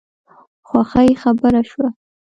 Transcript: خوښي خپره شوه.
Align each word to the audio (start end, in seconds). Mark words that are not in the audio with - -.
خوښي 0.67 1.09
خپره 1.21 1.61
شوه. 1.69 1.87